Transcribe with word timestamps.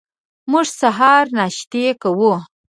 موږ 0.51 0.65
سهار 0.79 1.25
ناشتې 1.37 1.85
کوو. 2.01 2.33